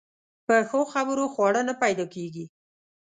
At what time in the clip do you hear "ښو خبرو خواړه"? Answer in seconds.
0.69-1.61